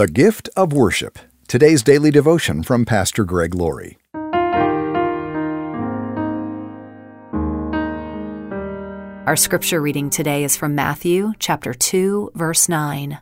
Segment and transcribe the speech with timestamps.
[0.00, 1.18] The Gift of Worship.
[1.46, 3.98] Today's daily devotion from Pastor Greg Laurie.
[9.26, 13.18] Our scripture reading today is from Matthew chapter 2 verse 9.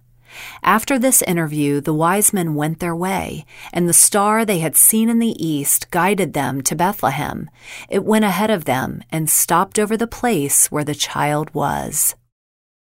[0.63, 5.09] After this interview, the wise men went their way, and the star they had seen
[5.09, 7.51] in the east guided them to Bethlehem.
[7.89, 12.15] It went ahead of them and stopped over the place where the child was.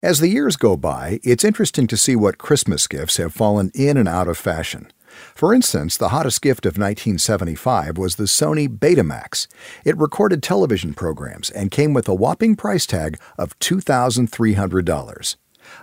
[0.02, 3.96] As the years go by, it's interesting to see what Christmas gifts have fallen in
[3.96, 4.92] and out of fashion.
[5.34, 9.46] For instance, the hottest gift of 1975 was the Sony Betamax.
[9.86, 15.36] It recorded television programs and came with a whopping price tag of $2,300.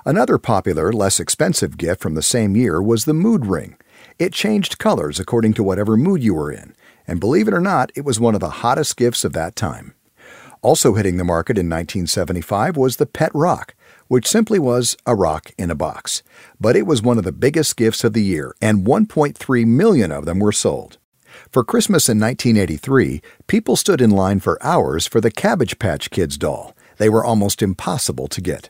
[0.05, 3.77] Another popular, less expensive gift from the same year was the Mood Ring.
[4.19, 6.75] It changed colors according to whatever mood you were in,
[7.07, 9.95] and believe it or not, it was one of the hottest gifts of that time.
[10.61, 13.75] Also hitting the market in 1975 was the Pet Rock,
[14.13, 16.21] which simply was a rock in a box.
[16.61, 20.25] But it was one of the biggest gifts of the year, and 1.3 million of
[20.25, 20.99] them were sold.
[21.51, 26.37] For Christmas in 1983, people stood in line for hours for the Cabbage Patch Kids
[26.37, 26.75] doll.
[26.97, 28.69] They were almost impossible to get.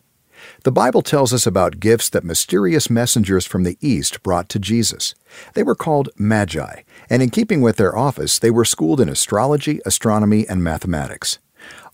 [0.63, 5.13] The Bible tells us about gifts that mysterious messengers from the East brought to Jesus.
[5.55, 9.81] They were called Magi, and in keeping with their office, they were schooled in astrology,
[9.85, 11.39] astronomy, and mathematics.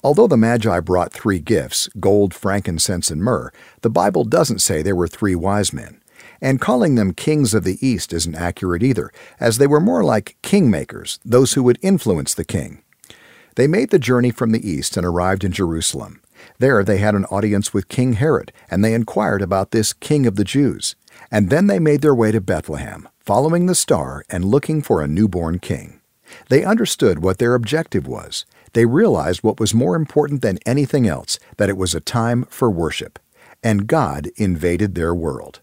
[0.04, 4.96] Although the Magi brought three gifts gold, frankincense, and myrrh the Bible doesn't say there
[4.96, 6.02] were three wise men.
[6.42, 10.38] And calling them kings of the East isn't accurate either, as they were more like
[10.42, 12.82] kingmakers, those who would influence the king.
[13.56, 16.22] They made the journey from the east and arrived in Jerusalem.
[16.60, 20.38] There they had an audience with King Herod, and they inquired about this king of
[20.38, 20.96] the Jews.
[21.30, 25.08] And then they made their way to Bethlehem, following the star and looking for a
[25.08, 26.00] newborn king.
[26.48, 31.40] They understood what their objective was they realized what was more important than anything else
[31.58, 33.20] that it was a time for worship.
[33.64, 35.62] And God invaded their world.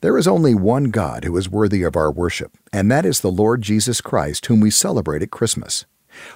[0.00, 3.30] There is only one God who is worthy of our worship, and that is the
[3.30, 5.86] Lord Jesus Christ, whom we celebrate at Christmas.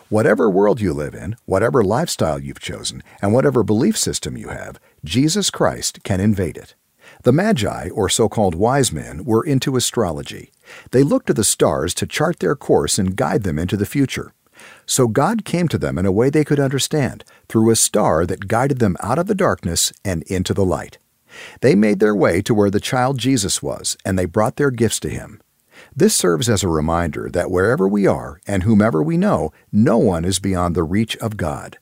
[0.08, 4.80] Whatever world you live in, whatever lifestyle you've chosen, and whatever belief system you have,
[5.04, 6.74] Jesus Christ can invade it.
[7.22, 10.50] The Magi, or so called wise men, were into astrology.
[10.90, 14.32] They looked to the stars to chart their course and guide them into the future.
[14.86, 18.48] So God came to them in a way they could understand, through a star that
[18.48, 20.98] guided them out of the darkness and into the light.
[21.60, 25.00] They made their way to where the child Jesus was, and they brought their gifts
[25.00, 25.40] to him.
[25.94, 30.24] This serves as a reminder that wherever we are and whomever we know, no one
[30.24, 31.78] is beyond the reach of God.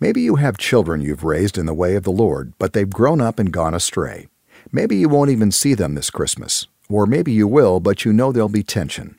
[0.00, 3.20] Maybe you have children you've raised in the way of the Lord, but they've grown
[3.20, 4.26] up and gone astray.
[4.70, 6.66] Maybe you won't even see them this Christmas.
[6.88, 9.18] Or maybe you will, but you know there'll be tension.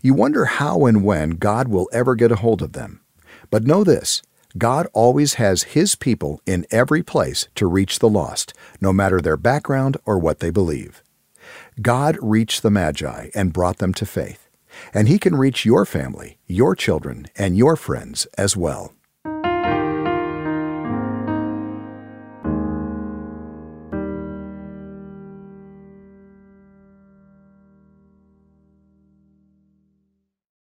[0.00, 3.00] You wonder how and when God will ever get a hold of them.
[3.50, 4.22] But know this
[4.56, 9.36] God always has His people in every place to reach the lost, no matter their
[9.36, 11.02] background or what they believe.
[11.82, 14.48] God reached the Magi and brought them to faith,
[14.94, 18.94] and He can reach your family, your children, and your friends as well.